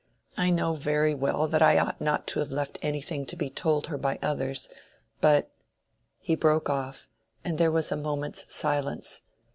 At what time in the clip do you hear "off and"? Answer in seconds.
6.71-7.59